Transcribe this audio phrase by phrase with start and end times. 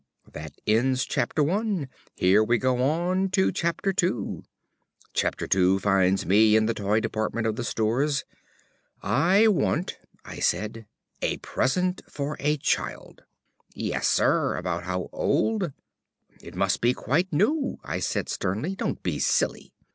[0.19, 1.87] ~ That ends Chapter I.
[2.15, 4.41] Here we go on to II
[5.13, 8.25] Chapter II finds me in the Toy Department of the Stores.
[9.03, 10.87] "I want," I said,
[11.21, 13.25] "a present for a child."
[13.75, 14.55] "Yes, sir.
[14.57, 15.71] About how old?"
[16.41, 18.73] "It must be quite new," I said sternly.
[18.75, 19.71] "Don't be silly.